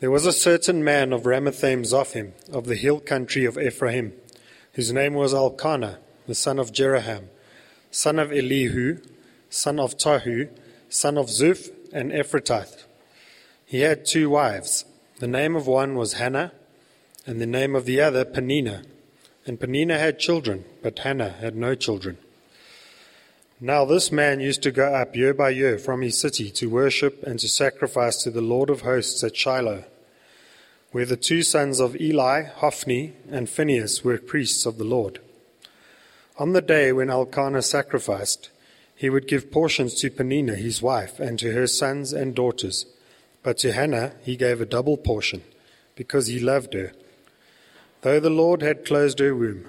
[0.00, 4.12] There was a certain man of Ramathaim Zophim, of the hill country of Ephraim,
[4.74, 7.24] whose name was Elkanah, the son of Jeroham,
[7.90, 8.98] son of Elihu,
[9.50, 10.50] son of Tohu,
[10.88, 12.84] son of Zuph, and Ephrathite.
[13.66, 14.84] He had two wives.
[15.18, 16.52] The name of one was Hannah,
[17.26, 18.84] and the name of the other Peninnah.
[19.46, 22.18] And Peninnah had children, but Hannah had no children.
[23.60, 27.24] Now this man used to go up year by year from his city to worship
[27.24, 29.82] and to sacrifice to the Lord of hosts at Shiloh,
[30.92, 35.18] where the two sons of Eli, Hophni, and Phinehas were priests of the Lord.
[36.38, 38.50] On the day when Elkanah sacrificed,
[38.94, 42.86] he would give portions to Peninnah his wife and to her sons and daughters,
[43.42, 45.42] but to Hannah he gave a double portion,
[45.96, 46.92] because he loved her,
[48.02, 49.68] though the Lord had closed her womb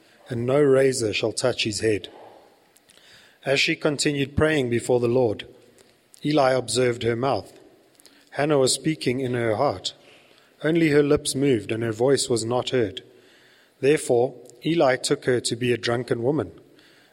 [0.31, 2.07] and no razor shall touch his head.
[3.45, 5.45] As she continued praying before the Lord,
[6.23, 7.51] Eli observed her mouth.
[8.31, 9.93] Hannah was speaking in her heart.
[10.63, 13.03] Only her lips moved, and her voice was not heard.
[13.79, 16.51] Therefore, Eli took her to be a drunken woman.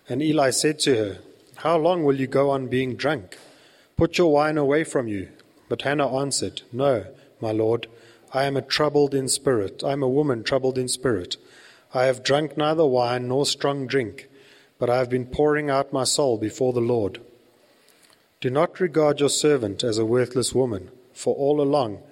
[0.08, 1.18] And Eli said to her,
[1.56, 3.38] How long will you go on being drunk?
[3.96, 5.30] Put your wine away from you.
[5.68, 7.06] But Hannah answered, No,
[7.40, 7.88] my lord,
[8.32, 9.82] I am a troubled in spirit.
[9.82, 11.36] I am a woman troubled in spirit.
[11.94, 14.28] I have drunk neither wine nor strong drink,
[14.78, 17.20] but I have been pouring out my soul before the Lord.
[18.40, 22.02] Do not regard your servant as a worthless woman, for all along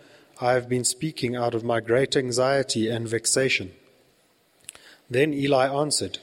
[0.41, 3.73] I have been speaking out of my great anxiety and vexation.
[5.09, 6.19] Then Eli answered,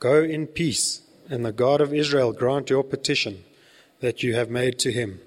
[0.00, 3.44] Go in peace, and the God of Israel grant your petition
[4.00, 5.20] that you have made to him.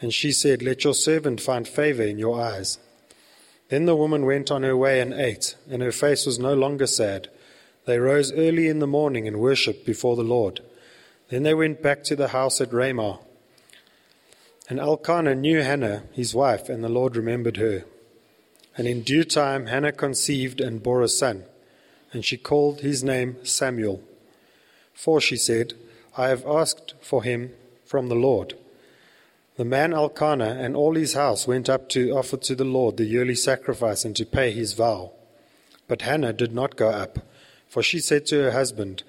[0.00, 2.78] And she said, Let your servant find favor in your eyes.
[3.72, 6.86] Then the woman went on her way and ate, and her face was no longer
[6.86, 7.30] sad.
[7.86, 10.60] They rose early in the morning and worshipped before the Lord.
[11.30, 13.20] Then they went back to the house at Ramah.
[14.68, 17.86] And Elkanah knew Hannah, his wife, and the Lord remembered her.
[18.76, 21.44] And in due time Hannah conceived and bore a son,
[22.12, 24.02] and she called his name Samuel.
[24.92, 25.72] For she said,
[26.14, 27.54] I have asked for him
[27.86, 28.52] from the Lord.
[29.56, 33.04] The man Elkanah and all his house went up to offer to the Lord the
[33.04, 35.12] yearly sacrifice and to pay his vow.
[35.86, 37.18] But Hannah did not go up,
[37.68, 39.02] for she said to her husband,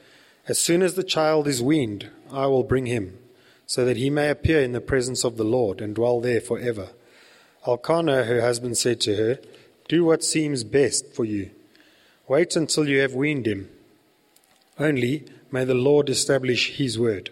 [0.47, 3.19] As soon as the child is weaned, I will bring him,
[3.65, 6.59] so that he may appear in the presence of the Lord and dwell there for
[6.59, 6.89] ever.
[7.65, 9.39] Elkanah, her husband, said to her,
[9.87, 11.51] Do what seems best for you.
[12.27, 13.69] Wait until you have weaned him.
[14.77, 17.29] Only may the Lord establish his word.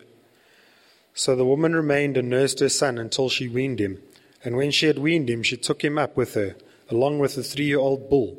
[1.13, 4.01] So the woman remained and nursed her son until she weaned him.
[4.43, 6.55] And when she had weaned him, she took him up with her,
[6.89, 8.37] along with a three year old bull,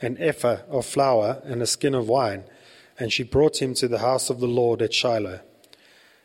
[0.00, 2.44] an ephah of flour, and a skin of wine.
[2.98, 5.40] And she brought him to the house of the Lord at Shiloh.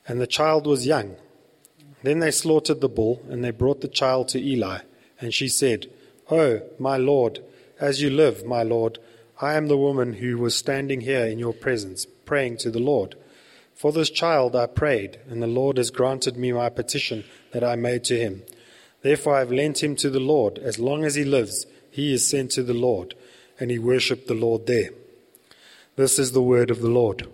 [0.07, 1.15] And the child was young.
[2.03, 4.79] Then they slaughtered the bull, and they brought the child to Eli.
[5.19, 5.87] And she said,
[6.31, 7.39] Oh, my Lord,
[7.79, 8.99] as you live, my Lord,
[9.41, 13.15] I am the woman who was standing here in your presence, praying to the Lord.
[13.79, 17.23] For this child I prayed, and the Lord has granted me my petition
[17.53, 18.43] that I made to him.
[19.03, 20.59] Therefore I have lent him to the Lord.
[20.59, 23.15] As long as he lives, he is sent to the Lord.
[23.57, 24.89] And he worshipped the Lord there.
[25.95, 27.29] This is the word of the Lord.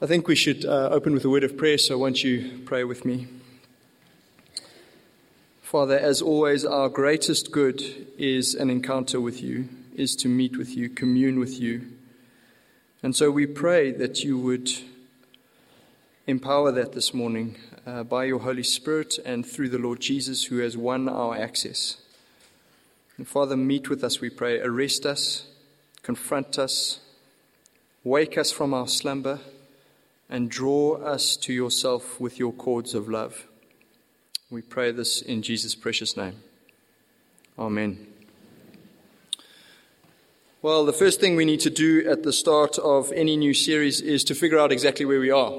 [0.00, 2.84] I think we should uh, open with a word of prayer, so won't you pray
[2.84, 3.26] with me?
[5.60, 7.82] Father, as always, our greatest good
[8.16, 11.88] is an encounter with you, is to meet with you, commune with you.
[13.02, 14.70] And so we pray that you would
[16.26, 17.56] empower that this morning
[17.86, 21.98] uh, by your Holy Spirit and through the Lord Jesus, who has won our access.
[23.18, 24.58] And Father, meet with us, we pray.
[24.60, 25.46] Arrest us,
[26.02, 27.00] confront us,
[28.02, 29.40] wake us from our slumber,
[30.30, 33.46] and draw us to yourself with your cords of love.
[34.50, 36.36] We pray this in Jesus' precious name.
[37.58, 38.06] Amen.
[40.62, 44.00] Well, the first thing we need to do at the start of any new series
[44.00, 45.52] is to figure out exactly where we are.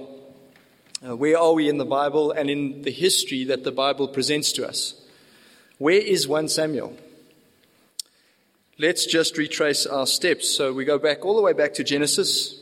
[1.07, 4.51] Uh, where are we in the Bible and in the history that the Bible presents
[4.53, 4.95] to us?
[5.77, 6.97] Where is 1 Samuel?
[8.79, 10.55] Let's just retrace our steps.
[10.55, 12.59] So we go back all the way back to Genesis.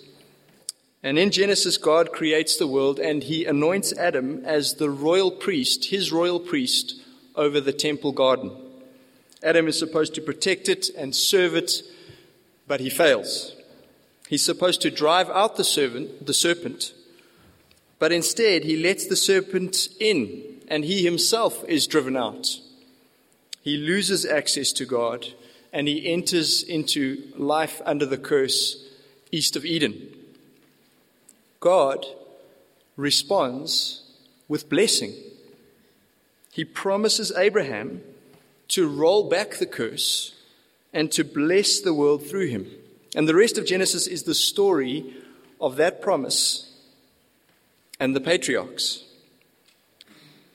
[1.04, 5.86] And in Genesis, God creates the world and he anoints Adam as the royal priest,
[5.86, 6.96] his royal priest,
[7.36, 8.52] over the temple garden.
[9.42, 11.72] Adam is supposed to protect it and serve it,
[12.68, 13.56] but he fails.
[14.28, 16.94] He's supposed to drive out the servant, the serpent,
[18.04, 22.60] but instead he lets the serpent in, and he himself is driven out.
[23.62, 25.28] He loses access to God,
[25.72, 28.90] and he enters into life under the curse
[29.32, 30.14] east of Eden.
[31.62, 32.06] God
[32.98, 34.02] responds
[34.50, 35.14] with blessing.
[36.52, 38.02] He promises Abraham
[38.68, 40.36] to roll back the curse
[40.92, 42.70] and to bless the world through him.
[43.16, 45.14] And the rest of Genesis is the story
[45.62, 46.70] of that promise
[48.04, 49.06] and the patriarchs.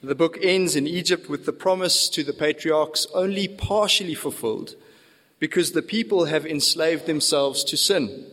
[0.02, 4.74] The book ends in Egypt with the promise to the patriarchs only partially fulfilled
[5.38, 8.26] because the people have enslaved themselves to sin.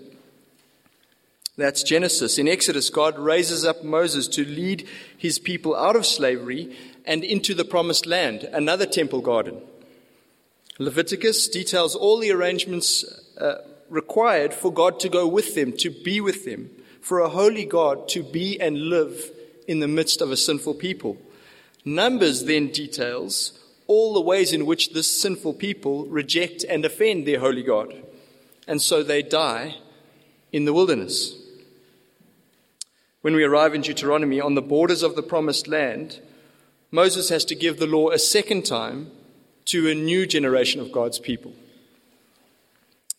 [1.55, 2.37] That's Genesis.
[2.37, 4.85] In Exodus, God raises up Moses to lead
[5.17, 6.75] his people out of slavery
[7.05, 9.61] and into the promised land, another temple garden.
[10.77, 13.05] Leviticus details all the arrangements
[13.37, 13.59] uh,
[13.89, 16.69] required for God to go with them, to be with them,
[17.05, 19.29] for a holy God to be and live
[19.67, 21.19] in the midst of a sinful people.
[21.85, 27.39] Numbers then details all the ways in which this sinful people reject and offend their
[27.39, 27.93] holy God,
[28.67, 29.75] and so they die
[30.51, 31.35] in the wilderness.
[33.21, 36.19] When we arrive in Deuteronomy on the borders of the promised land,
[36.89, 39.11] Moses has to give the law a second time
[39.65, 41.53] to a new generation of God's people.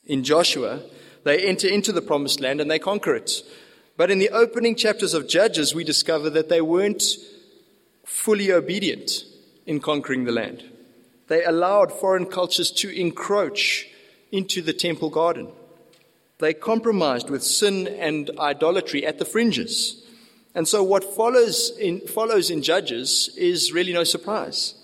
[0.06, 0.80] In Joshua,
[1.22, 3.44] they enter into the promised land and they conquer it.
[3.96, 7.02] But in the opening chapters of Judges, we discover that they weren't
[8.04, 9.24] fully obedient
[9.64, 10.64] in conquering the land.
[11.28, 13.88] They allowed foreign cultures to encroach
[14.30, 15.48] into the temple garden.
[16.38, 20.04] They compromised with sin and idolatry at the fringes.
[20.54, 24.74] And so, what follows in, follows in Judges is really no surprise.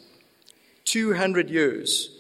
[0.85, 2.11] 200 years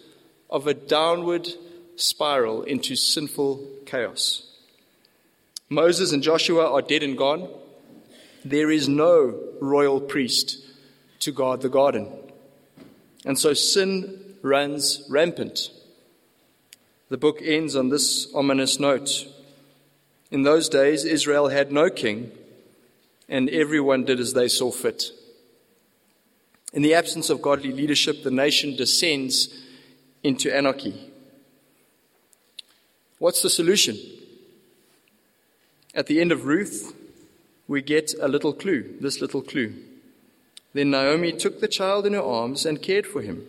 [0.50, 1.49] of a downward
[1.97, 4.51] spiral into sinful chaos.
[5.72, 7.48] Moses and Joshua are dead and gone.
[8.44, 10.58] There is no royal priest
[11.20, 12.08] to guard the garden.
[13.24, 15.70] And so sin runs rampant.
[17.08, 19.26] The book ends on this ominous note.
[20.30, 22.32] In those days, Israel had no king,
[23.28, 25.10] and everyone did as they saw fit.
[26.72, 29.48] In the absence of godly leadership, the nation descends
[30.22, 31.10] into anarchy.
[33.19, 33.96] What's the solution?
[35.94, 36.94] At the end of Ruth,
[37.69, 39.75] we get a little clue, this little clue.
[40.73, 43.47] Then Naomi took the child in her arms and cared for him.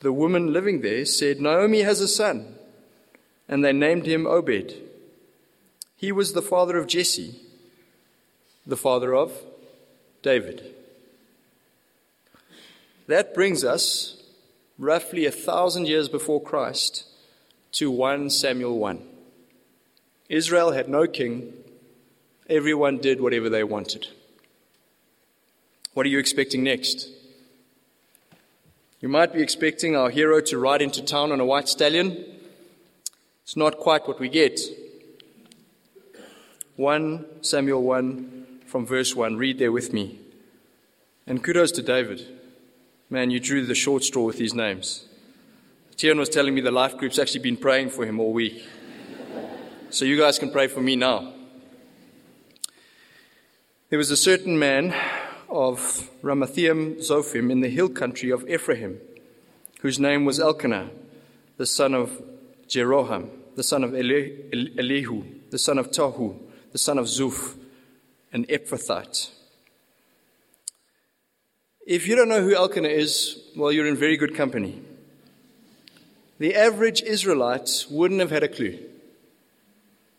[0.00, 2.54] The woman living there said, Naomi has a son,
[3.48, 4.74] and they named him Obed.
[5.96, 7.40] He was the father of Jesse,
[8.66, 9.32] the father of
[10.22, 10.74] David.
[13.06, 14.22] That brings us
[14.78, 17.06] roughly a thousand years before Christ
[17.72, 19.15] to 1 Samuel 1.
[20.28, 21.52] Israel had no king,
[22.48, 24.08] everyone did whatever they wanted.
[25.94, 27.08] What are you expecting next?
[29.00, 32.24] You might be expecting our hero to ride into town on a white stallion.
[33.44, 34.60] It's not quite what we get.
[36.76, 39.36] 1 Samuel 1 from verse 1.
[39.36, 40.18] Read there with me.
[41.26, 42.26] And kudos to David.
[43.08, 45.06] Man, you drew the short straw with these names.
[45.96, 48.62] Tian was telling me the life group's actually been praying for him all week.
[49.88, 51.32] So you guys can pray for me now.
[53.88, 54.92] There was a certain man
[55.48, 58.98] of Ramathaim Zophim in the hill country of Ephraim,
[59.82, 60.90] whose name was Elkanah,
[61.56, 62.20] the son of
[62.68, 66.36] Jeroham, the son of Elihu, the son of Tohu,
[66.72, 67.56] the son of Zuph,
[68.32, 69.30] an Ephrathite.
[71.86, 74.82] If you don't know who Elkanah is, well, you're in very good company.
[76.38, 78.80] The average Israelite wouldn't have had a clue.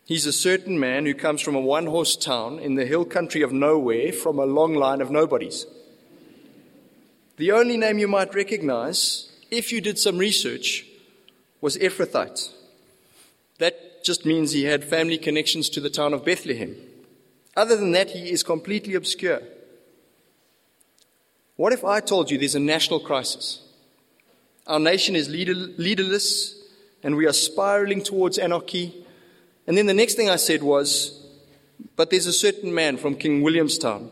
[0.07, 3.41] He's a certain man who comes from a one horse town in the hill country
[3.41, 5.65] of nowhere from a long line of nobodies.
[7.35, 10.85] The only name you might recognize, if you did some research,
[11.59, 12.53] was Ephrathite.
[13.59, 16.77] That just means he had family connections to the town of Bethlehem.
[17.57, 19.41] Other than that, he is completely obscure.
[21.57, 23.61] What if I told you there's a national crisis?
[24.67, 26.55] Our nation is leader, leaderless
[27.03, 29.05] and we are spiraling towards anarchy.
[29.67, 31.21] And then the next thing I said was,
[31.95, 34.09] but there's a certain man from King Williamstown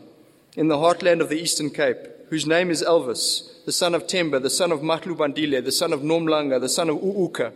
[0.54, 1.96] in the heartland of the Eastern Cape
[2.28, 5.92] whose name is Elvis, the son of Temba, the son of Matlu Bandile, the son
[5.92, 7.52] of Nomlanga, the son of Uuka,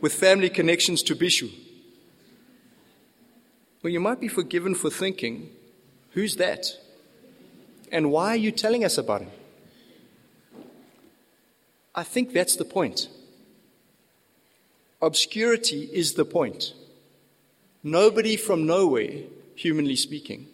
[0.00, 1.50] with family connections to Bhisho.
[3.82, 5.50] Well, you might be forgiven for thinking,
[6.10, 6.66] who's that?
[7.92, 9.30] And why are you telling us about him?
[11.94, 13.08] I think that's the point.
[15.02, 16.72] Obscurity is the point.
[17.86, 19.24] Nobody from nowhere,
[19.54, 20.46] humanly speaking,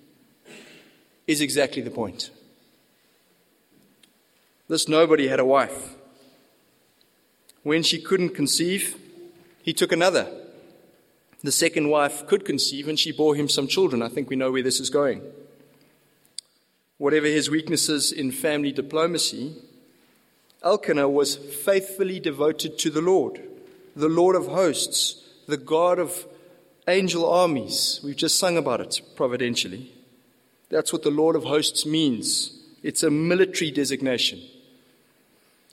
[1.29, 2.31] is exactly the point.
[4.67, 5.95] This nobody had a wife.
[7.63, 8.97] When she couldn't conceive,
[9.63, 10.27] he took another.
[11.45, 14.03] The second wife could conceive and she bore him some children.
[14.03, 15.23] I think we know where this is going.
[16.99, 19.55] Whatever his weaknesses in family diplomacy,
[20.65, 23.41] Elkanah was faithfully devoted to the Lord,
[23.95, 26.27] the Lord of hosts, the God of
[26.91, 28.01] angel armies.
[28.05, 29.93] We've just sung about it providentially.
[30.69, 32.57] That's what the Lord of hosts means.
[32.83, 34.41] It's a military designation.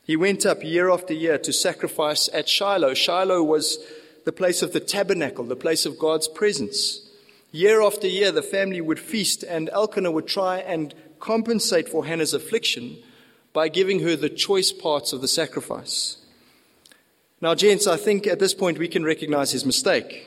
[0.04, 2.94] He went up year after year to sacrifice at Shiloh.
[2.94, 3.78] Shiloh was
[4.26, 7.02] the place of the tabernacle, the place of God's presence.
[7.52, 12.34] Year after year, the family would feast, and Elkanah would try and compensate for Hannah's
[12.34, 12.98] affliction
[13.54, 16.18] by giving her the choice parts of the sacrifice.
[17.42, 20.26] Now, gents, I think at this point we can recognize his mistake.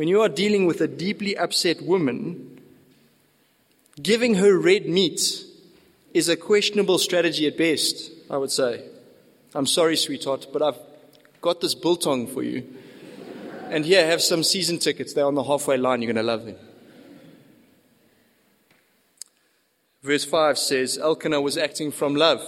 [0.00, 2.58] When you are dealing with a deeply upset woman,
[4.00, 5.44] giving her red meat
[6.14, 8.82] is a questionable strategy at best, I would say.
[9.54, 10.78] I'm sorry, sweetheart, but I've
[11.42, 12.66] got this biltong for you.
[13.68, 15.12] And here, have some season tickets.
[15.12, 16.00] They're on the halfway line.
[16.00, 16.56] You're going to love them.
[20.02, 22.40] Verse 5 says Elkanah was acting from love.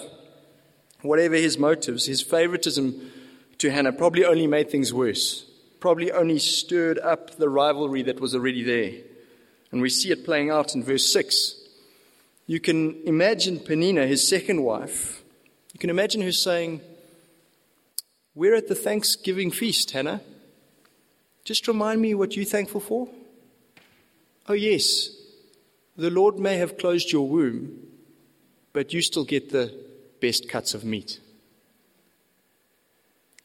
[1.02, 3.10] Whatever his motives, his favoritism
[3.58, 5.51] to Hannah probably only made things worse,
[5.82, 9.02] probably only stirred up the rivalry that was already there.
[9.72, 11.56] And we see it playing out in verse 6.
[12.46, 15.22] You can imagine Peninnah, his second wife,
[15.72, 16.82] you can imagine her saying,
[18.36, 20.20] We're at the Thanksgiving feast, Hannah.
[21.42, 23.08] Just remind me what you're thankful for.
[24.48, 25.10] Oh, yes,
[25.96, 27.88] the Lord may have closed your womb,
[28.72, 29.74] but you still get the
[30.20, 31.18] best cuts of meat.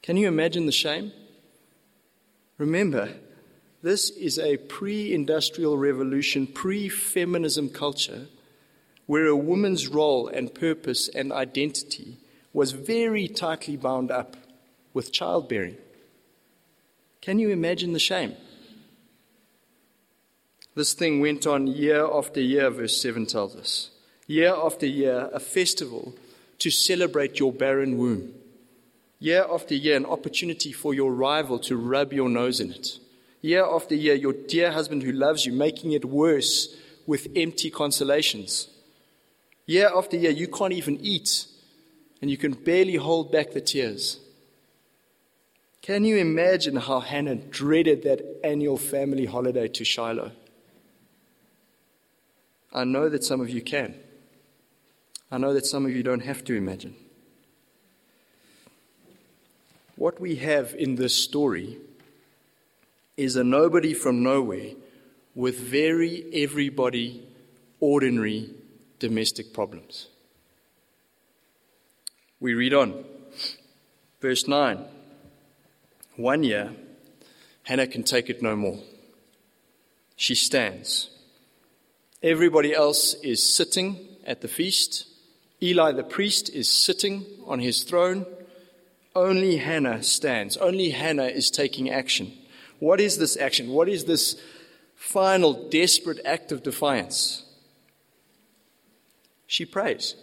[0.03, 1.12] Can you imagine the shame?
[2.58, 3.10] Remember,
[3.84, 8.28] this is a pre industrial revolution, pre feminism culture
[9.06, 12.18] where a woman's role and purpose and identity
[12.54, 14.36] was very tightly bound up
[14.94, 15.78] with childbearing.
[17.22, 18.36] Can you imagine the shame?
[20.76, 23.90] This thing went on year after year, verse 7 tells us.
[24.28, 26.14] Year after year, a festival
[26.60, 28.34] to celebrate your barren womb.
[29.20, 33.00] Year after year, an opportunity for your rival to rub your nose in it.
[33.42, 38.68] Year after year, your dear husband who loves you making it worse with empty consolations.
[39.66, 41.48] Year after year, you can't even eat
[42.22, 44.20] and you can barely hold back the tears.
[45.82, 50.32] Can you imagine how Hannah dreaded that annual family holiday to Shiloh?
[52.74, 53.96] I know that some of you can.
[55.32, 56.96] I know that some of you don't have to imagine.
[59.98, 61.80] What we have in this story
[63.18, 64.74] is a nobody from nowhere
[65.34, 67.27] with very everybody
[67.80, 68.51] ordinary
[69.00, 70.08] domestic problems.
[72.39, 73.06] We read on.
[74.22, 74.86] Verse 9.
[76.16, 76.74] One year,
[77.63, 78.77] Hannah can take it no more.
[80.16, 81.10] She stands.
[82.22, 85.08] Everybody else is sitting at the feast.
[85.60, 88.27] Eli the priest is sitting on his throne.
[89.18, 90.58] Only Hannah stands.
[90.58, 92.32] Only Hannah is taking action.
[92.80, 93.70] What is this action?
[93.70, 94.40] What is this
[94.96, 97.44] final desperate act of defiance?
[99.48, 100.16] She prays.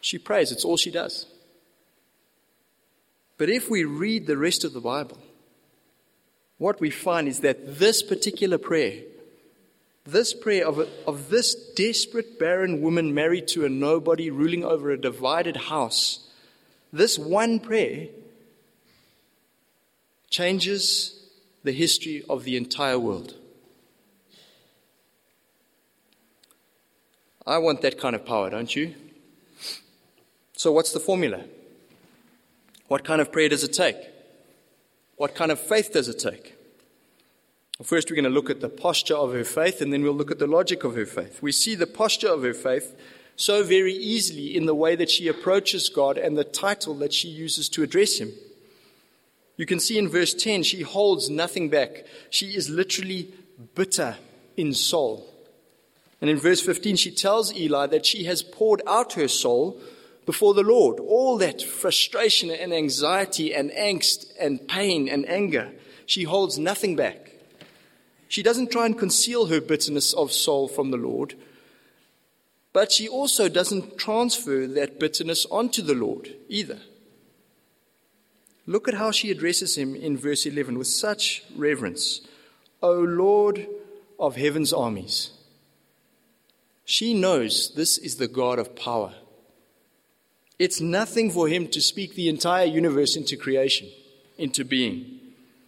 [0.00, 0.52] She prays.
[0.52, 1.26] It's all she does.
[3.38, 5.18] But if we read the rest of the Bible,
[6.58, 9.02] what we find is that this particular prayer
[10.04, 15.00] this prayer of, of this desperate barren woman married to a nobody ruling over a
[15.00, 16.28] divided house,
[16.92, 18.08] this one prayer
[20.28, 21.18] changes
[21.62, 23.34] the history of the entire world.
[27.46, 28.94] I want that kind of power, don't you?
[30.54, 31.44] So, what's the formula?
[32.88, 33.96] What kind of prayer does it take?
[35.16, 36.56] What kind of faith does it take?
[37.82, 40.30] First, we're going to look at the posture of her faith, and then we'll look
[40.30, 41.42] at the logic of her faith.
[41.42, 42.94] We see the posture of her faith
[43.42, 47.26] so very easily in the way that she approaches God and the title that she
[47.26, 48.30] uses to address Him.
[49.56, 52.06] You can see in verse 10, she holds nothing back.
[52.30, 53.32] She is literally
[53.74, 54.16] bitter
[54.56, 55.28] in soul.
[56.20, 59.80] And in verse 15, she tells Eli that she has poured out her soul
[60.24, 61.00] before the Lord.
[61.00, 65.72] All that frustration and anxiety and angst and pain and anger,
[66.06, 67.32] she holds nothing back.
[68.28, 71.34] She doesn't try and conceal her bitterness of soul from the Lord,
[72.72, 76.78] but she also doesn't transfer that bitterness onto the Lord either.
[78.66, 82.20] Look at how she addresses him in verse 11 with such reverence.
[82.82, 83.66] O Lord
[84.18, 85.30] of heaven's armies.
[86.84, 89.14] She knows this is the God of power.
[90.58, 93.88] It's nothing for him to speak the entire universe into creation,
[94.38, 95.20] into being.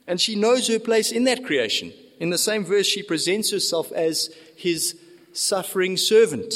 [0.06, 1.92] And she knows her place in that creation.
[2.20, 4.96] In the same verse, she presents herself as his
[5.32, 6.54] suffering servant.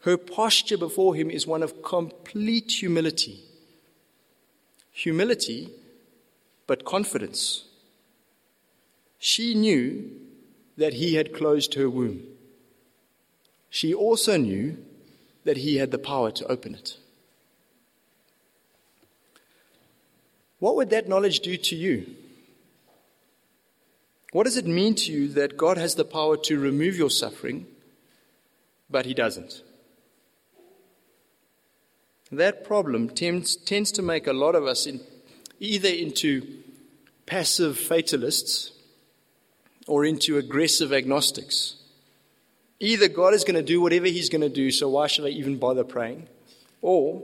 [0.00, 3.42] Her posture before him is one of complete humility.
[4.92, 5.70] Humility,
[6.66, 7.64] but confidence.
[9.18, 10.10] She knew
[10.76, 12.22] that he had closed her womb
[13.70, 14.76] she also knew
[15.44, 16.96] that he had the power to open it.
[20.58, 22.14] What would that knowledge do to you?
[24.32, 27.66] What does it mean to you that God has the power to remove your suffering,
[28.90, 29.62] but he doesn't?
[32.30, 35.00] That problem tends, tends to make a lot of us in,
[35.60, 36.62] either into
[37.26, 38.72] passive fatalists
[39.86, 41.76] or into aggressive agnostics.
[42.80, 45.30] Either God is going to do whatever He's going to do, so why should I
[45.30, 46.28] even bother praying?
[46.82, 47.22] Or,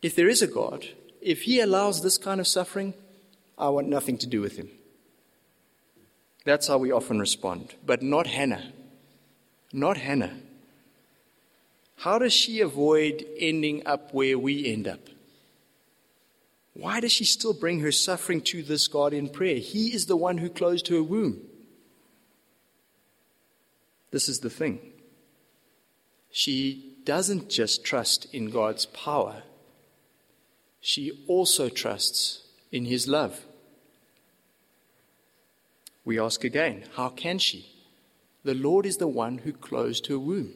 [0.00, 0.86] if there is a God,
[1.20, 2.94] if He allows this kind of suffering,
[3.58, 4.70] I want nothing to do with Him.
[6.44, 7.74] That's how we often respond.
[7.84, 8.72] But not Hannah.
[9.72, 10.38] Not Hannah.
[11.96, 15.00] How does she avoid ending up where we end up?
[16.74, 19.56] Why does she still bring her suffering to this God in prayer?
[19.56, 21.40] He is the one who closed her womb.
[24.10, 24.80] This is the thing.
[26.30, 29.42] She doesn't just trust in God's power,
[30.80, 33.40] she also trusts in His love.
[36.04, 37.72] We ask again, how can she?
[38.44, 40.54] The Lord is the one who closed her womb.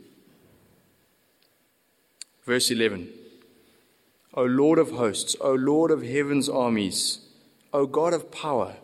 [2.51, 3.09] Verse 11
[4.35, 7.21] O Lord of hosts, O Lord of heaven's armies,
[7.73, 8.75] O God of power,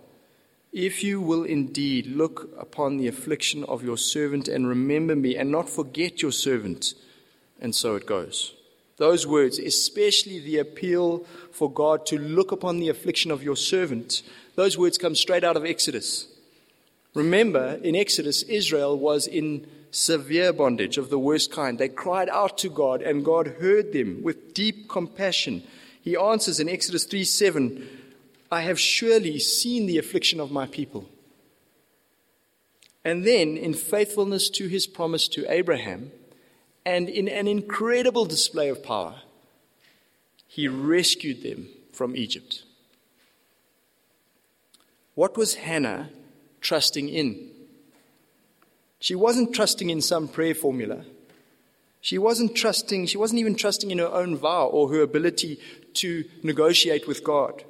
[0.72, 5.50] if you will indeed look upon the affliction of your servant and remember me and
[5.50, 6.94] not forget your servant.
[7.60, 8.54] And so it goes.
[8.98, 14.22] Those words, especially the appeal for God to look upon the affliction of your servant,
[14.54, 16.28] those words come straight out of Exodus.
[17.14, 19.66] Remember, in Exodus, Israel was in
[19.96, 21.78] severe bondage of the worst kind.
[21.78, 25.62] They cried out to God, and God heard them with deep compassion.
[26.00, 27.88] He answers in Exodus 3 7
[28.52, 31.08] I have surely seen the affliction of my people.
[33.04, 36.12] And then, in faithfulness to his promise to Abraham,
[36.84, 39.16] and in an incredible display of power,
[40.46, 42.62] he rescued them from Egypt.
[45.14, 46.10] What was Hannah
[46.60, 47.55] trusting in?
[49.06, 51.04] She wasn't trusting in some prayer formula.
[52.00, 55.60] She wasn't trusting, she wasn't even trusting in her own vow or her ability
[55.94, 57.62] to negotiate with God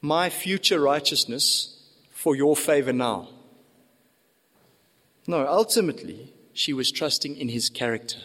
[0.00, 1.78] my future righteousness
[2.10, 3.28] for your favor now.
[5.26, 8.20] No, ultimately, she was trusting in his character.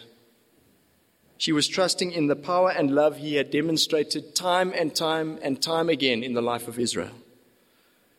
[1.37, 5.61] She was trusting in the power and love he had demonstrated time and time and
[5.61, 7.11] time again in the life of Israel.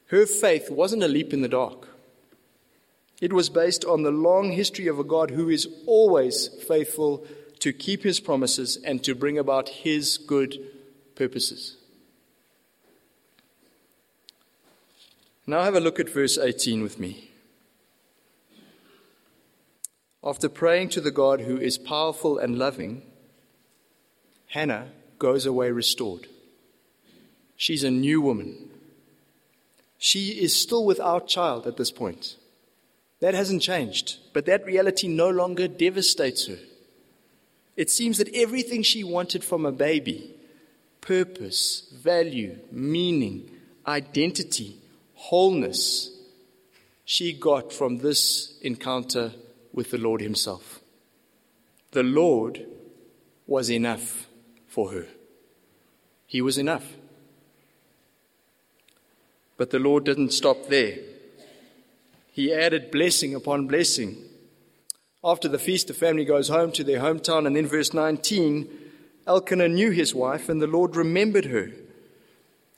[0.09, 1.89] Her faith wasn't a leap in the dark.
[3.23, 7.25] It was based on the long history of a God who is always faithful
[7.61, 10.59] to keep his promises and to bring about his good
[11.15, 11.77] purposes.
[15.47, 17.31] Now have a look at verse 18 with me.
[20.25, 23.03] After praying to the God who is powerful and loving,
[24.47, 24.89] Hannah
[25.21, 26.27] goes away restored.
[27.55, 28.69] She's a new woman.
[29.97, 32.39] She is still without child at this point.
[33.23, 36.59] That hasn't changed, but that reality no longer devastates her.
[37.77, 40.35] It seems that everything she wanted from a baby
[41.01, 43.49] purpose, value, meaning,
[43.87, 44.77] identity
[45.15, 46.11] wholeness
[47.05, 49.31] she got from this encounter
[49.73, 50.81] with the Lord Himself.
[51.93, 52.67] The Lord
[53.47, 54.27] was enough
[54.67, 55.07] for her.
[56.27, 56.87] He was enough.
[59.57, 60.99] But the Lord didn't stop there.
[62.33, 64.17] He added blessing upon blessing.
[65.23, 68.69] After the feast, the family goes home to their hometown, and then verse 19
[69.27, 71.71] Elkanah knew his wife, and the Lord remembered her.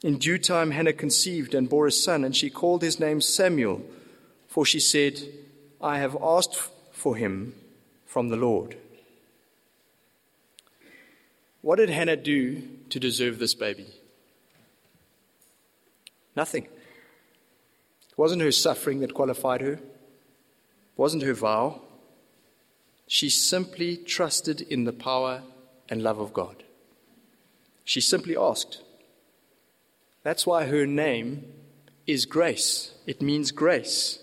[0.03, 3.83] In due time, Hannah conceived and bore a son, and she called his name Samuel,
[4.49, 5.23] for she said,
[5.81, 6.57] I have asked
[6.93, 7.55] for him
[8.05, 8.77] from the Lord.
[11.63, 13.87] What did Hannah do to deserve this baby?
[16.37, 16.69] Nothing.
[18.15, 19.83] It wasn't her suffering that qualified her, it
[20.97, 21.81] wasn't her vow.
[23.09, 25.43] She simply trusted in the power
[25.89, 26.63] and love of God.
[27.85, 28.83] She simply asked.
[30.23, 31.45] That's why her name
[32.07, 32.93] is Grace.
[33.05, 34.21] It means grace.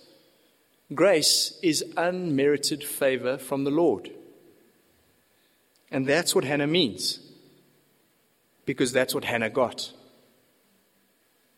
[0.96, 4.10] Grace is unmerited favor from the Lord.
[5.92, 7.20] And that's what Hannah means.
[8.66, 9.92] Because that's what Hannah got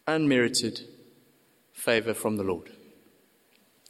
[0.07, 0.81] unmerited
[1.83, 2.71] favor from the Lord.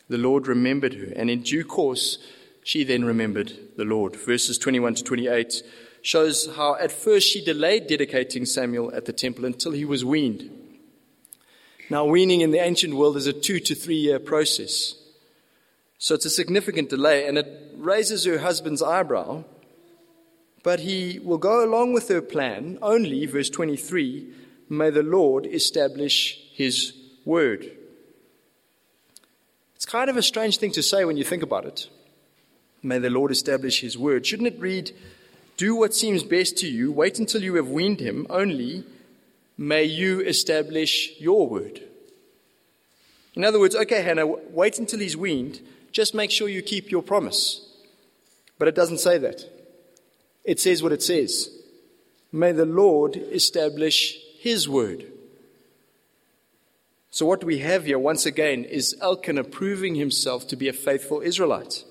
[0.10, 2.17] The Lord remembered her, and in due course,
[2.63, 4.15] she then remembered the Lord.
[4.15, 5.62] Verses 21 to 28
[6.01, 10.49] shows how at first she delayed dedicating Samuel at the temple until he was weaned.
[11.89, 14.95] Now, weaning in the ancient world is a two to three year process.
[15.99, 19.43] So it's a significant delay, and it raises her husband's eyebrow.
[20.63, 24.34] But he will go along with her plan only, verse 23,
[24.69, 26.93] may the Lord establish his
[27.25, 27.69] word.
[29.84, 31.89] It's kind of a strange thing to say when you think about it.
[32.82, 34.26] May the Lord establish his word.
[34.26, 34.93] Shouldn't it read,
[35.58, 38.86] Do what seems best to you, wait until you have weaned him, only
[39.58, 41.82] may you establish your word?
[43.34, 45.60] In other words, okay, Hannah, wait until he's weaned,
[45.91, 47.69] just make sure you keep your promise.
[48.58, 49.43] But it doesn't say that.
[50.46, 51.50] It says what it says.
[52.32, 55.12] May the Lord establish his word.
[57.13, 61.21] So, what we have here, once again, is Elkanah proving himself to be a faithful
[61.21, 61.84] Israelite.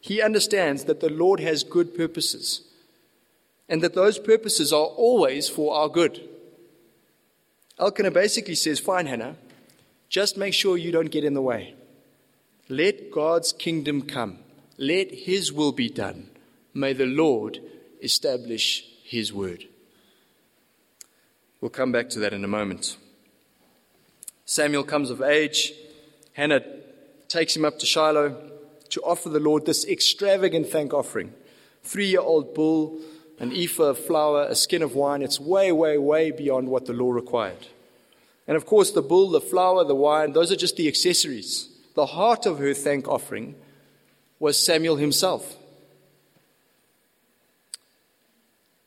[0.00, 2.62] He understands that the Lord has good purposes
[3.68, 6.26] and that those purposes are always for our good.
[7.78, 9.36] Elkanah basically says, Fine, Hannah,
[10.08, 11.74] just make sure you don't get in the way.
[12.70, 14.38] Let God's kingdom come,
[14.78, 16.30] let his will be done.
[16.72, 17.60] May the Lord
[18.00, 19.66] establish his word.
[21.60, 22.96] We'll come back to that in a moment.
[24.44, 25.72] Samuel comes of age.
[26.32, 26.62] Hannah
[27.28, 28.50] takes him up to Shiloh
[28.90, 31.32] to offer the Lord this extravagant thank offering
[31.82, 33.00] three year old bull,
[33.38, 35.22] an ephah of flour, a skin of wine.
[35.22, 37.68] It's way, way, way beyond what the law required.
[38.46, 41.68] And of course, the bull, the flour, the wine, those are just the accessories.
[41.94, 43.54] The heart of her thank offering
[44.38, 45.56] was Samuel himself.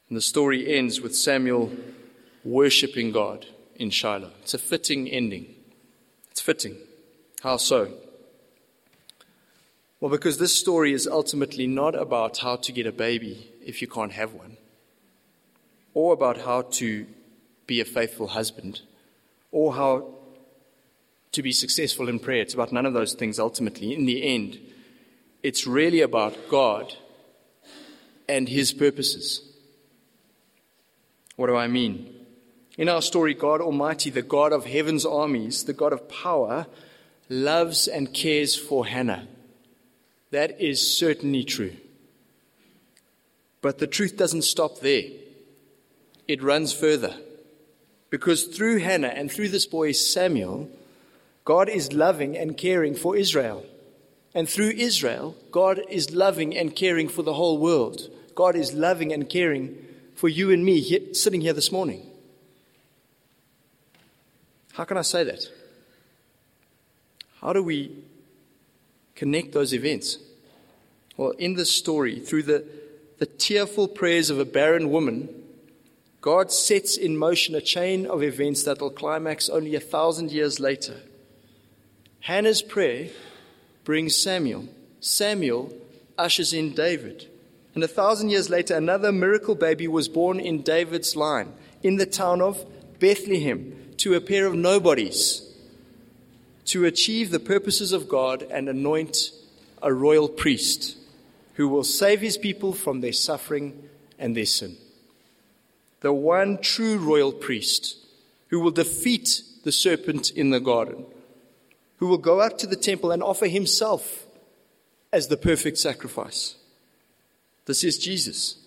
[0.10, 1.72] And the story ends with Samuel
[2.44, 4.32] worshipping God in Shiloh.
[4.42, 5.56] It's a fitting ending.
[6.32, 6.78] It's fitting.
[7.42, 7.92] How so?
[10.00, 13.88] Well, because this story is ultimately not about how to get a baby if you
[13.88, 14.58] can't have one,
[15.94, 17.08] or about how to
[17.66, 18.82] be a faithful husband,
[19.52, 20.14] or how
[21.32, 22.42] to be successful in prayer.
[22.42, 23.94] It's about none of those things ultimately.
[23.94, 24.60] In the end,
[25.44, 26.94] it's really about God
[28.28, 29.42] and His purposes.
[31.36, 32.15] What do I mean?
[32.78, 36.68] In our story, God Almighty, the God of heaven's armies, the God of power,
[37.30, 39.28] loves and cares for Hannah.
[40.32, 41.76] That is certainly true.
[43.62, 45.04] But the truth doesn't stop there,
[46.28, 47.16] it runs further.
[48.10, 50.70] Because through Hannah and through this boy Samuel,
[51.44, 53.66] God is loving and caring for Israel.
[54.34, 58.10] And through Israel, God is loving and caring for the whole world.
[58.36, 59.78] God is loving and caring
[60.14, 62.06] for you and me here, sitting here this morning.
[64.76, 65.50] How can I say that?
[67.40, 67.96] How do we
[69.16, 70.18] connect those events?
[71.16, 72.66] Well, in this story, through the,
[73.18, 75.30] the tearful prayers of a barren woman,
[76.20, 80.60] God sets in motion a chain of events that will climax only a thousand years
[80.60, 80.98] later.
[82.22, 83.10] Hannah's prayer
[83.86, 84.68] brings Samuel.
[85.00, 85.72] Samuel
[86.18, 87.30] ushers in David.
[87.76, 92.06] And a thousand years later, another miracle baby was born in David's line in the
[92.06, 92.66] town of
[93.06, 95.48] Bethlehem to a pair of nobodies
[96.66, 99.30] to achieve the purposes of God and anoint
[99.80, 100.98] a royal priest
[101.54, 103.88] who will save his people from their suffering
[104.18, 104.76] and their sin.
[106.00, 107.96] The one true royal priest
[108.48, 111.06] who will defeat the serpent in the garden,
[111.98, 114.26] who will go up to the temple and offer himself
[115.14, 116.56] as the perfect sacrifice.
[117.66, 118.58] This is Jesus,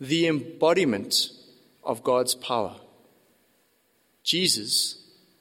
[0.00, 1.30] the embodiment
[1.84, 2.74] of God's power.
[4.28, 4.98] Jesus,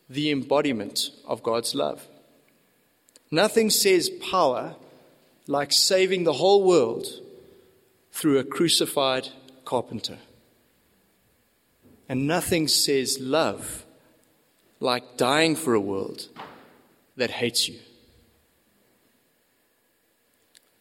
[0.10, 2.08] the embodiment of God's love.
[3.30, 4.78] Nothing says power
[5.46, 7.06] like saving the whole world
[8.14, 9.28] through a crucified
[9.66, 10.20] carpenter.
[12.08, 13.84] And nothing says love
[14.80, 16.30] like dying for a world
[17.18, 17.80] that hates you.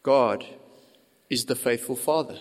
[0.01, 0.45] God
[1.29, 2.39] is the faithful Father.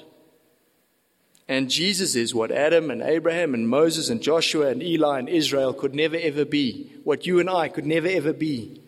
[1.48, 5.72] And Jesus is what Adam and Abraham and Moses and Joshua and Eli and Israel
[5.72, 8.80] could never ever be, what you and I could never ever be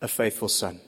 [0.00, 0.80] a faithful son.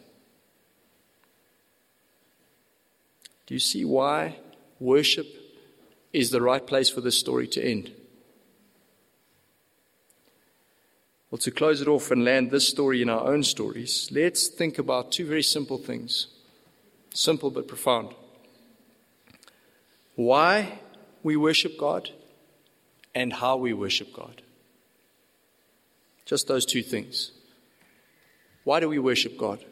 [3.46, 4.36] Do you see why
[4.80, 5.26] worship
[6.12, 7.92] is the right place for this story to end?
[11.30, 14.78] Well, to close it off and land this story in our own stories, let's think
[14.78, 16.26] about two very simple things.
[17.14, 18.14] Simple but profound
[20.18, 20.80] why
[21.22, 22.10] we worship God
[23.14, 24.42] and how we worship God.
[26.24, 27.30] Just those two things.
[28.64, 29.64] Why do we worship God?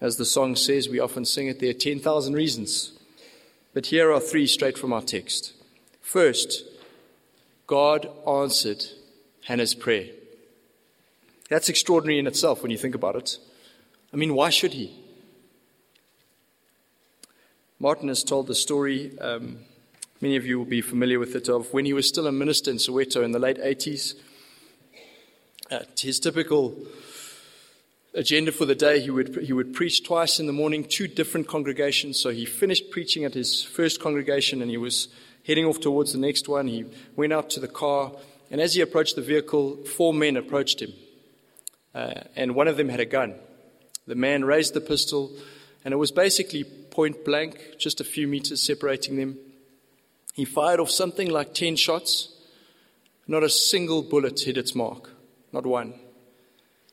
[0.00, 2.98] As the song says, we often sing it, there are 10,000 reasons.
[3.74, 5.52] But here are three straight from our text.
[6.00, 6.64] First,
[7.66, 8.86] God answered
[9.44, 10.06] Hannah's prayer.
[11.50, 13.36] That's extraordinary in itself when you think about it.
[14.14, 14.98] I mean, why should He?
[17.78, 19.58] Martin has told the story, um,
[20.22, 22.70] many of you will be familiar with it, of when he was still a minister
[22.70, 24.14] in Soweto in the late 80s.
[25.70, 26.74] Uh, his typical
[28.14, 31.48] agenda for the day, he would, he would preach twice in the morning, two different
[31.48, 32.18] congregations.
[32.18, 35.08] So he finished preaching at his first congregation and he was
[35.46, 36.68] heading off towards the next one.
[36.68, 38.10] He went out to the car,
[38.50, 40.94] and as he approached the vehicle, four men approached him.
[41.94, 43.34] Uh, and one of them had a gun.
[44.06, 45.30] The man raised the pistol,
[45.84, 46.64] and it was basically
[46.96, 49.36] point blank, just a few meters separating them.
[50.32, 52.32] He fired off something like 10 shots.
[53.28, 55.10] Not a single bullet hit its mark,
[55.52, 55.92] not one.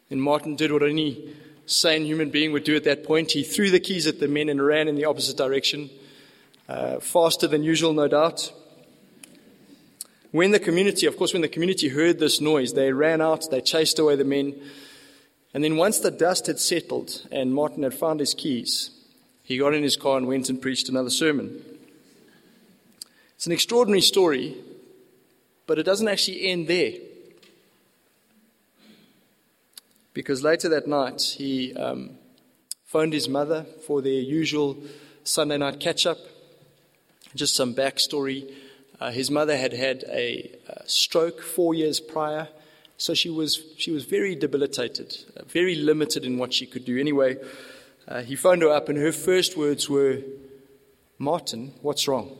[0.09, 1.33] And Martin did what any
[1.65, 3.31] sane human being would do at that point.
[3.31, 5.89] He threw the keys at the men and ran in the opposite direction,
[6.67, 8.51] uh, faster than usual, no doubt.
[10.31, 13.61] When the community, of course, when the community heard this noise, they ran out, they
[13.61, 14.53] chased away the men.
[15.53, 18.89] And then once the dust had settled and Martin had found his keys,
[19.43, 21.61] he got in his car and went and preached another sermon.
[23.35, 24.55] It's an extraordinary story,
[25.67, 26.93] but it doesn't actually end there.
[30.13, 32.11] Because later that night, he um,
[32.85, 34.77] phoned his mother for their usual
[35.23, 36.19] Sunday night catch up.
[37.35, 38.53] Just some backstory.
[38.99, 42.47] Uh, his mother had had a, a, stroke four years prior,
[42.97, 46.97] so she was, she was very debilitated, uh, very limited in what she could do.
[46.99, 47.35] Anyway,
[48.07, 50.19] uh, he phoned her up, and her first words were,
[51.17, 52.37] Martin, what's wrong?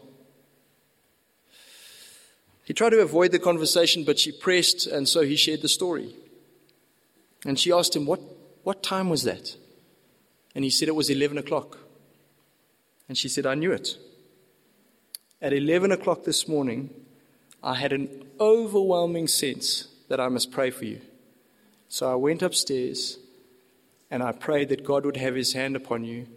[2.66, 6.16] He tried to avoid the conversation, but she pressed, and so he shared the story.
[7.46, 8.22] And she asked him, What,
[8.64, 9.56] what time was that?
[10.56, 11.78] And he said it was 11 o'clock.
[13.10, 13.98] And she said, I knew it.
[15.42, 16.90] At 11 o'clock this morning,
[17.62, 21.02] I had an overwhelming sense that I must pray for you.
[21.90, 23.18] So I went upstairs
[24.14, 26.28] and I prayed that God would have his hand upon you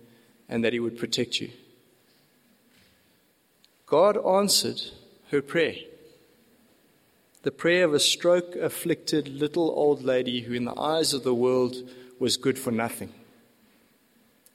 [0.48, 1.50] and that he would protect you.
[3.84, 4.80] God answered
[5.30, 5.74] her prayer.
[7.42, 11.34] The prayer of a stroke afflicted little old lady who, in the eyes of the
[11.34, 11.76] world,
[12.18, 13.12] was good for nothing.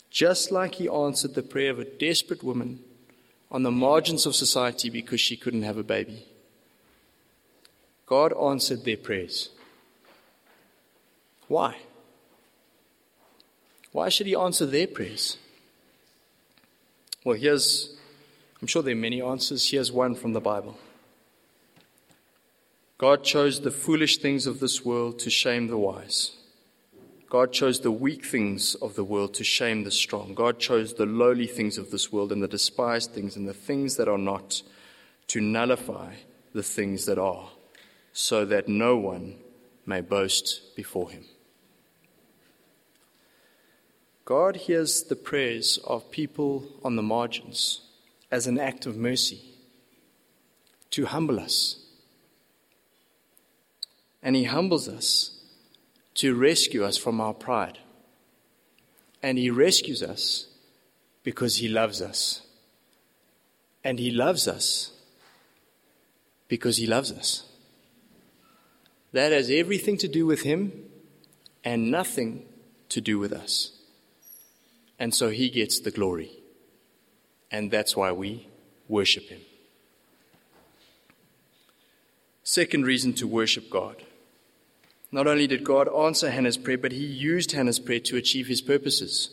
[0.09, 2.79] Just like he answered the prayer of a desperate woman
[3.51, 6.25] on the margins of society because she couldn't have a baby.
[8.07, 9.49] God answered their prayers.
[11.47, 11.77] Why?
[13.91, 15.37] Why should he answer their prayers?
[17.23, 17.95] Well, here's,
[18.61, 19.69] I'm sure there are many answers.
[19.69, 20.77] Here's one from the Bible
[22.97, 26.31] God chose the foolish things of this world to shame the wise.
[27.29, 30.33] God chose the weak things of the world to shame the strong.
[30.33, 33.95] God chose the lowly things of this world and the despised things and the things
[33.95, 34.61] that are not
[35.27, 36.13] to nullify
[36.53, 37.49] the things that are,
[38.11, 39.35] so that no one
[39.85, 41.23] may boast before him.
[44.25, 47.81] God hears the prayers of people on the margins
[48.29, 49.41] as an act of mercy
[50.91, 51.77] to humble us.
[54.21, 55.39] And He humbles us
[56.15, 57.79] to rescue us from our pride.
[59.23, 60.47] And He rescues us
[61.23, 62.41] because He loves us.
[63.83, 64.91] And He loves us
[66.47, 67.45] because He loves us.
[69.13, 70.71] That has everything to do with Him
[71.63, 72.45] and nothing
[72.89, 73.80] to do with us.
[75.01, 76.29] And so he gets the glory.
[77.49, 78.47] And that's why we
[78.87, 79.41] worship him.
[82.43, 83.95] Second reason to worship God.
[85.11, 88.61] Not only did God answer Hannah's prayer, but he used Hannah's prayer to achieve his
[88.61, 89.31] purposes.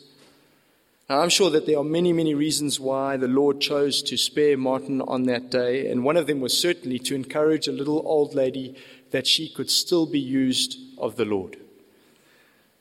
[1.06, 4.56] Now, I'm sure that there are many, many reasons why the Lord chose to spare
[4.56, 8.34] Martin on that day, and one of them was certainly to encourage a little old
[8.34, 8.74] lady
[9.10, 11.58] that she could still be used of the Lord.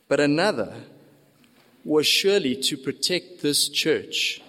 [0.08, 0.73] But another
[1.88, 4.41] was surely to protect this church,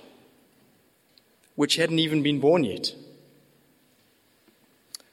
[1.54, 2.92] which hadn't even been born yet.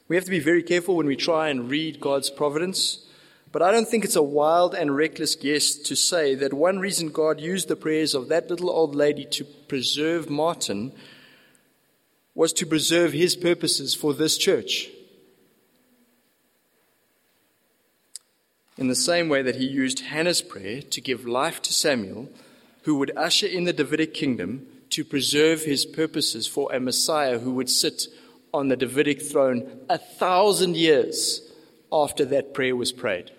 [0.08, 3.06] We have to be very careful when we try and read God's providence.
[3.52, 7.10] But I don't think it's a wild and reckless guess to say that one reason
[7.10, 10.92] God used the prayers of that little old lady to preserve Martin
[12.34, 14.90] was to preserve his purposes for this church.
[18.78, 22.28] In the same way that he used Hannah's prayer to give life to Samuel,
[22.82, 27.52] who would usher in the Davidic kingdom to preserve his purposes for a Messiah who
[27.54, 28.06] would sit
[28.52, 31.40] on the Davidic throne a thousand years
[31.90, 33.30] after that prayer was prayed.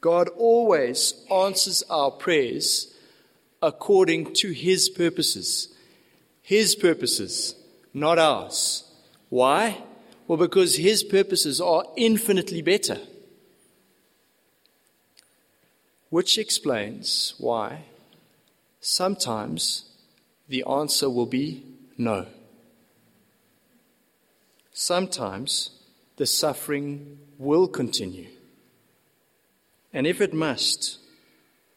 [0.00, 2.94] God always answers our prayers
[3.60, 5.68] according to his purposes.
[6.42, 7.56] His purposes,
[7.92, 8.84] not ours.
[9.28, 9.82] Why?
[10.28, 12.98] Well, because his purposes are infinitely better.
[16.10, 17.84] Which explains why
[18.78, 19.86] sometimes
[20.46, 21.64] the answer will be
[21.96, 22.26] no.
[24.72, 25.70] Sometimes
[26.18, 28.28] the suffering will continue.
[29.94, 30.98] And if it must,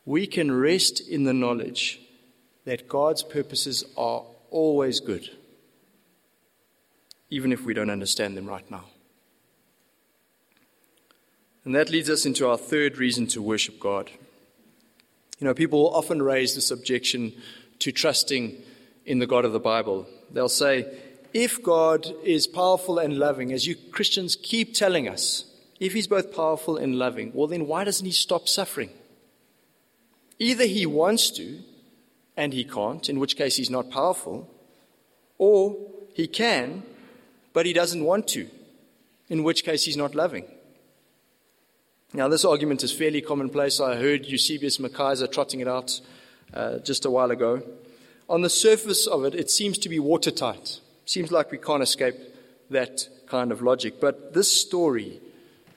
[0.05, 2.01] we can rest in the knowledge
[2.65, 5.29] that God's purposes are always good,
[7.31, 8.85] even if we don't understand them right now.
[11.63, 14.11] And that leads us into our third reason to worship God.
[15.39, 17.33] You know, people often raise this objection
[17.79, 18.61] to trusting
[19.05, 20.07] in the God of the Bible.
[20.31, 20.91] They'll say,
[21.33, 25.45] if God is powerful and loving, as you Christians keep telling us,
[25.79, 28.89] if he's both powerful and loving, well, then why doesn't he stop suffering?
[30.37, 31.59] Either he wants to
[32.35, 34.49] and he can't, in which case he's not powerful,
[35.37, 35.77] or
[36.13, 36.83] he can,
[37.53, 38.47] but he doesn't want to,
[39.29, 40.45] in which case he's not loving.
[42.13, 43.79] Now, this argument is fairly commonplace.
[43.79, 46.01] I heard Eusebius McKaiser trotting it out
[46.53, 47.63] uh, just a while ago.
[48.29, 50.79] On the surface of it, it seems to be watertight.
[51.05, 52.15] Seems like we can't escape
[52.69, 54.01] that kind of logic.
[54.01, 55.21] But this story,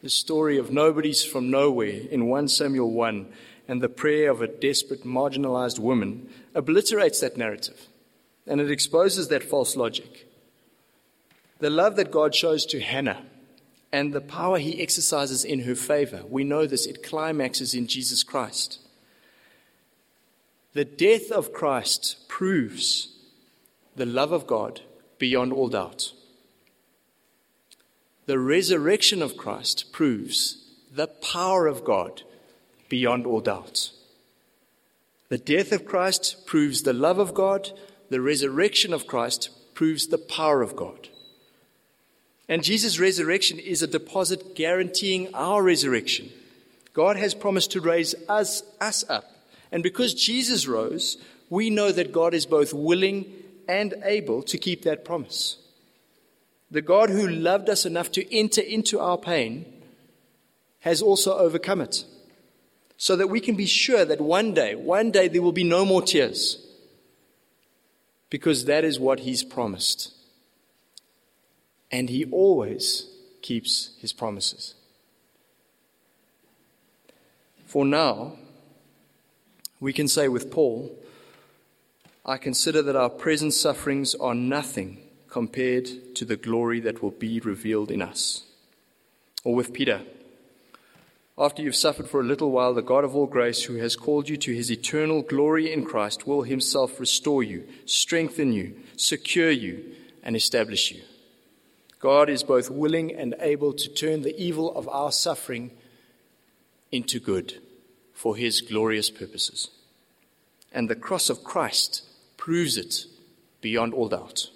[0.02, 3.26] the story of nobodies from nowhere in 1 Samuel 1
[3.68, 7.88] and the prayer of a desperate, marginalized woman, obliterates that narrative
[8.46, 10.23] and it exposes that false logic.
[11.59, 13.23] The love that God shows to Hannah
[13.93, 18.23] and the power he exercises in her favor, we know this, it climaxes in Jesus
[18.23, 18.81] Christ.
[20.73, 23.14] The death of Christ proves
[23.95, 24.81] the love of God
[25.19, 26.12] beyond all doubt.
[28.27, 32.23] The resurrection of Christ proves the power of God
[32.88, 33.93] beyond all doubt.
[35.29, 37.71] The death of Christ proves the love of God.
[38.11, 41.09] The resurrection of Christ proves the power of God.
[42.48, 46.30] And Jesus' resurrection is a deposit guaranteeing our resurrection.
[46.92, 49.24] God has promised to raise us, us up.
[49.72, 51.16] And because Jesus rose,
[51.50, 53.33] we know that God is both willing
[53.68, 55.57] and able to keep that promise.
[56.70, 59.64] The God who loved us enough to enter into our pain
[60.80, 62.04] has also overcome it.
[62.96, 65.85] So that we can be sure that one day, one day there will be no
[65.85, 66.64] more tears.
[68.30, 70.12] Because that is what He's promised.
[71.94, 73.07] And He always
[73.40, 74.74] keeps His promises.
[77.66, 78.33] For now,
[79.78, 80.90] we can say with Paul,
[82.26, 87.38] I consider that our present sufferings are nothing compared to the glory that will be
[87.38, 88.42] revealed in us.
[89.44, 90.02] Or with Peter,
[91.38, 94.28] after you've suffered for a little while, the God of all grace, who has called
[94.28, 99.94] you to his eternal glory in Christ, will himself restore you, strengthen you, secure you,
[100.24, 101.02] and establish you.
[102.05, 105.71] God is both willing and able to turn the evil of our suffering
[106.93, 107.62] into good
[108.12, 109.71] for his glorious purposes.
[110.71, 112.03] And the cross of Christ
[112.37, 113.07] proves it
[113.63, 114.50] beyond all doubt.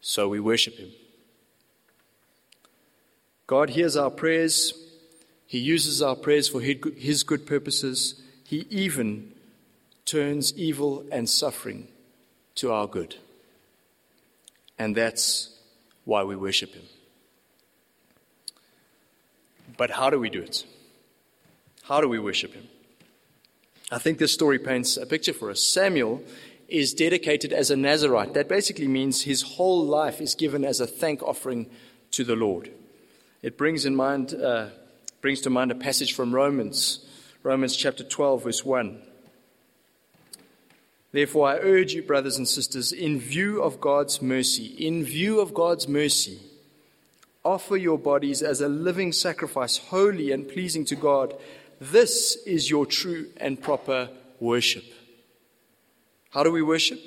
[0.00, 0.92] So we worship him.
[3.48, 4.74] God hears our prayers.
[5.44, 8.22] He uses our prayers for his good purposes.
[8.44, 9.32] He even
[10.04, 11.88] turns evil and suffering
[12.54, 13.16] to our good.
[14.80, 15.50] And that's
[16.06, 16.84] why we worship him.
[19.76, 20.64] But how do we do it?
[21.82, 22.66] How do we worship him?
[23.92, 25.62] I think this story paints a picture for us.
[25.62, 26.22] Samuel
[26.66, 28.32] is dedicated as a Nazarite.
[28.32, 31.68] That basically means his whole life is given as a thank offering
[32.12, 32.70] to the Lord.
[33.42, 34.68] It brings in mind, uh,
[35.20, 37.04] brings to mind a passage from Romans,
[37.42, 39.09] Romans chapter 12, verse 1.
[41.12, 45.52] Therefore, I urge you, brothers and sisters, in view of God's mercy, in view of
[45.52, 46.38] God's mercy,
[47.44, 51.34] offer your bodies as a living sacrifice, holy and pleasing to God.
[51.80, 54.84] This is your true and proper worship.
[56.30, 57.00] How do we worship?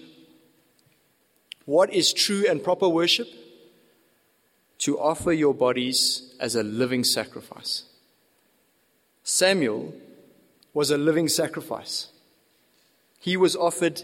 [1.66, 3.28] What is true and proper worship?
[4.80, 7.84] To offer your bodies as a living sacrifice.
[9.24, 9.94] Samuel
[10.74, 12.08] was a living sacrifice.
[13.24, 14.04] He was offered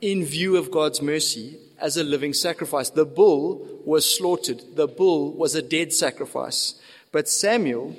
[0.00, 2.88] in view of God's mercy as a living sacrifice.
[2.88, 6.80] The bull was slaughtered, the bull was a dead sacrifice.
[7.12, 7.94] But Samuel,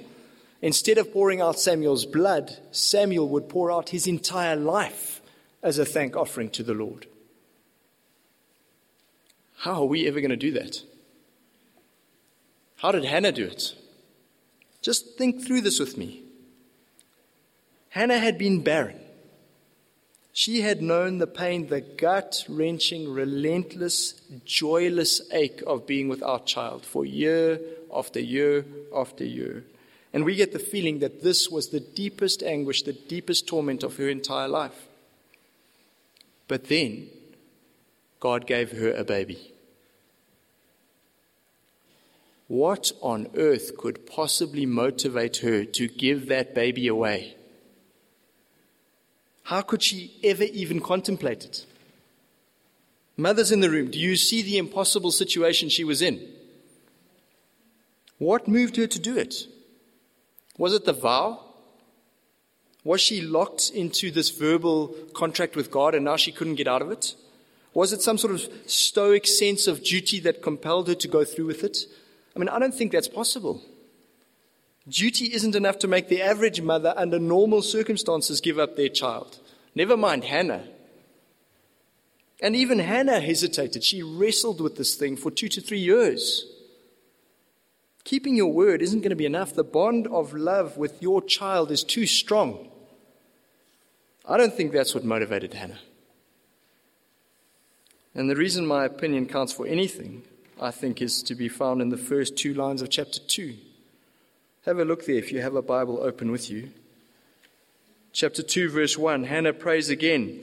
[0.63, 5.21] instead of pouring out Samuel's blood, Samuel would pour out his entire life
[5.61, 7.05] as a thank offering to the Lord.
[9.57, 10.81] How are we ever going to do that?
[12.77, 13.75] How did Hannah do it?
[14.81, 16.23] Just think through this with me.
[17.89, 18.99] Hannah had been barren.
[20.37, 26.85] She had known the pain, the gut wrenching, relentless, joyless ache of being without child
[26.85, 27.57] for year
[27.89, 29.63] after year after year.
[30.11, 33.95] And we get the feeling that this was the deepest anguish, the deepest torment of
[33.95, 34.89] her entire life.
[36.49, 37.07] But then,
[38.19, 39.53] God gave her a baby.
[42.49, 47.37] What on earth could possibly motivate her to give that baby away?
[49.45, 51.65] How could she ever even contemplate it?
[53.15, 56.19] Mothers in the room, do you see the impossible situation she was in?
[58.17, 59.35] What moved her to do it?
[60.57, 61.41] Was it the vow?
[62.83, 66.81] Was she locked into this verbal contract with God and now she couldn't get out
[66.81, 67.15] of it?
[67.75, 71.45] Was it some sort of stoic sense of duty that compelled her to go through
[71.45, 71.77] with it?
[72.35, 73.61] I mean, I don't think that's possible.
[74.87, 79.39] Duty isn't enough to make the average mother, under normal circumstances, give up their child.
[79.73, 80.67] Never mind Hannah.
[82.41, 83.83] And even Hannah hesitated.
[83.83, 86.45] She wrestled with this thing for two to three years.
[88.03, 89.55] Keeping your word isn't going to be enough.
[89.55, 92.69] The bond of love with your child is too strong.
[94.27, 95.79] I don't think that's what motivated Hannah.
[98.13, 100.23] And the reason my opinion counts for anything,
[100.61, 103.55] I think, is to be found in the first two lines of chapter 2.
[104.65, 106.71] Have a look there if you have a Bible open with you.
[108.13, 110.39] Chapter 2, verse 1 Hannah prays again.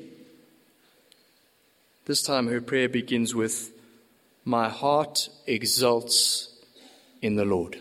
[2.05, 3.73] This time her prayer begins with,
[4.45, 6.55] My heart exults
[7.21, 7.81] in the Lord.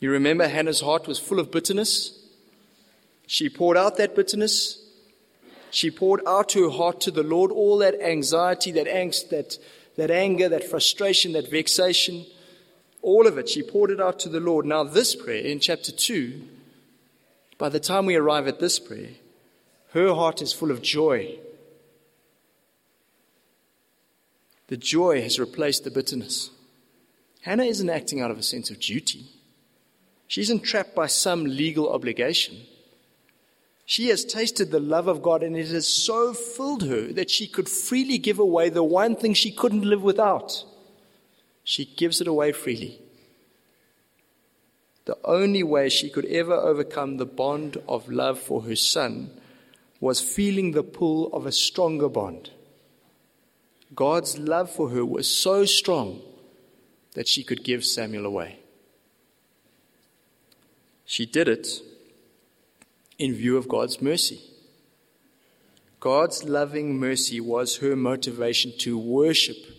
[0.00, 2.18] You remember Hannah's heart was full of bitterness?
[3.28, 4.84] She poured out that bitterness.
[5.70, 9.56] She poured out her heart to the Lord, all that anxiety, that angst, that,
[9.96, 12.26] that anger, that frustration, that vexation.
[13.06, 14.66] All of it, she poured it out to the Lord.
[14.66, 16.42] Now, this prayer in chapter 2,
[17.56, 19.10] by the time we arrive at this prayer,
[19.92, 21.38] her heart is full of joy.
[24.66, 26.50] The joy has replaced the bitterness.
[27.42, 29.26] Hannah isn't acting out of a sense of duty.
[30.26, 32.56] She isn't trapped by some legal obligation.
[33.84, 37.46] She has tasted the love of God, and it has so filled her that she
[37.46, 40.64] could freely give away the one thing she couldn't live without
[41.68, 42.96] she gives it away freely.
[45.04, 49.32] The only way she could ever overcome the bond of love for her son
[49.98, 52.50] was feeling the pull of a stronger bond.
[53.96, 56.20] God's love for her was so strong
[57.14, 58.60] that she could give Samuel away.
[61.04, 61.66] She did it
[63.18, 64.40] in view of God's mercy.
[65.98, 69.75] God's loving mercy was her motivation to worship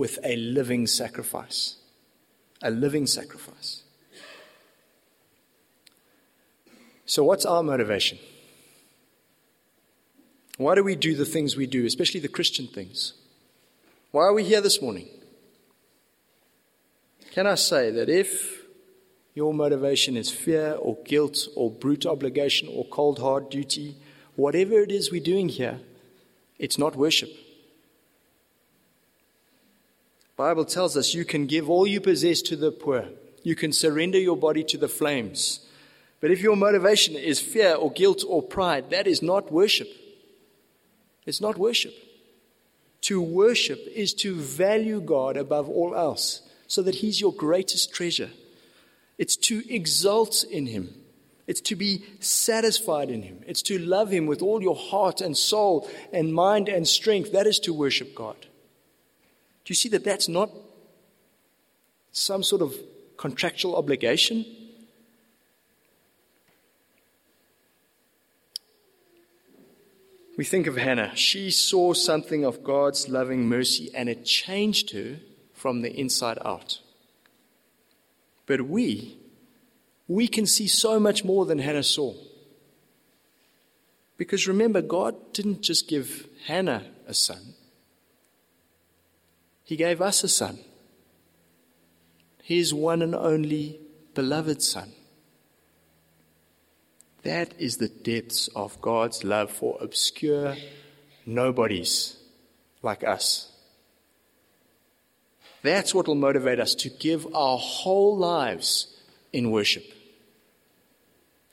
[0.00, 1.76] with a living sacrifice.
[2.62, 3.82] A living sacrifice.
[7.04, 8.18] So, what's our motivation?
[10.56, 13.12] Why do we do the things we do, especially the Christian things?
[14.10, 15.08] Why are we here this morning?
[17.32, 18.62] Can I say that if
[19.34, 23.96] your motivation is fear or guilt or brute obligation or cold hard duty,
[24.34, 25.78] whatever it is we're doing here,
[26.58, 27.30] it's not worship.
[30.40, 33.04] Bible tells us you can give all you possess to the poor.
[33.42, 35.60] You can surrender your body to the flames.
[36.18, 39.88] But if your motivation is fear or guilt or pride, that is not worship.
[41.26, 41.92] It's not worship.
[43.02, 48.30] To worship is to value God above all else so that He's your greatest treasure.
[49.18, 50.94] It's to exult in Him.
[51.46, 53.44] It's to be satisfied in Him.
[53.46, 57.30] It's to love Him with all your heart and soul and mind and strength.
[57.32, 58.46] That is to worship God.
[59.70, 60.50] You see that that's not
[62.10, 62.74] some sort of
[63.16, 64.44] contractual obligation?
[70.36, 71.14] We think of Hannah.
[71.14, 75.20] She saw something of God's loving mercy and it changed her
[75.54, 76.80] from the inside out.
[78.46, 79.18] But we,
[80.08, 82.14] we can see so much more than Hannah saw.
[84.16, 87.54] Because remember, God didn't just give Hannah a son,
[89.70, 90.58] He gave us a son.
[92.42, 93.78] His one and only
[94.14, 94.90] beloved Son.
[97.22, 100.56] That is the depths of God's love for obscure
[101.24, 102.16] nobodies
[102.82, 103.52] like us.
[105.62, 108.92] That's what will motivate us to give our whole lives
[109.32, 109.84] in worship.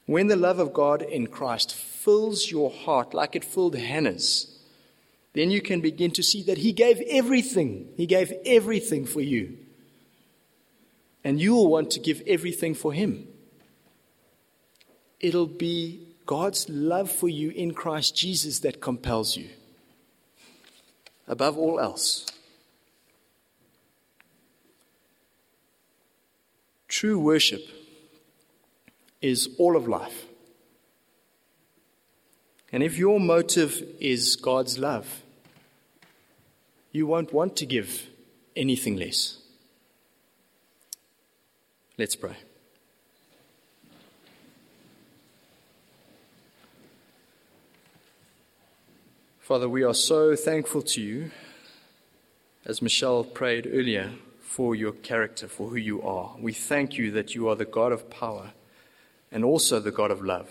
[0.08, 4.57] When the love of God in Christ fills your heart like it filled Hannah's,
[5.38, 7.90] then you can begin to see that He gave everything.
[7.96, 9.56] He gave everything for you.
[11.24, 13.28] And you will want to give everything for Him.
[15.20, 19.50] It'll be God's love for you in Christ Jesus that compels you
[21.28, 22.26] above all else.
[26.88, 27.62] True worship
[29.22, 30.26] is all of life.
[32.72, 35.22] And if your motive is God's love,
[36.98, 38.08] you won't want to give
[38.56, 39.38] anything less.
[41.98, 42.36] Let's pray.
[49.40, 51.32] Father, we are so thankful to you,
[52.66, 56.36] as Michelle prayed earlier, for your character, for who you are.
[56.40, 58.52] We thank you that you are the God of power
[59.32, 60.50] and also the God of love.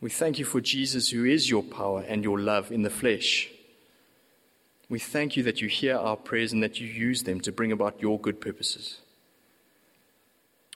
[0.00, 3.48] We thank you for Jesus, who is your power and your love in the flesh.
[4.88, 7.72] We thank you that you hear our prayers and that you use them to bring
[7.72, 8.98] about your good purposes.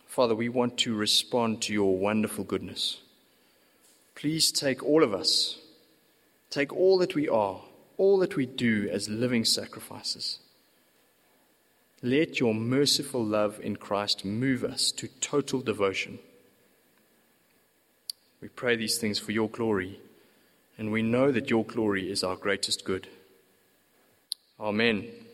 [0.06, 3.00] Father, we want to respond to your wonderful goodness.
[4.14, 5.58] Please take all of us
[6.50, 7.60] Take all that we are,
[7.96, 10.38] all that we do as living sacrifices.
[12.02, 16.18] Let your merciful love in Christ move us to total devotion.
[18.40, 20.00] We pray these things for your glory,
[20.78, 23.08] and we know that your glory is our greatest good.
[24.58, 25.25] Amen.